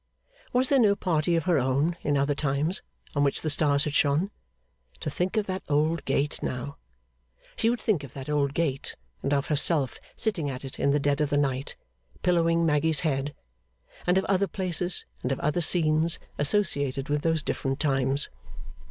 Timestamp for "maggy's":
12.65-13.01